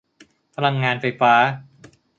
[0.55, 1.33] พลังงานไฟฟ้า